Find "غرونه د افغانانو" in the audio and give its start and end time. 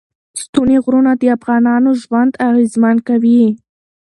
0.83-1.89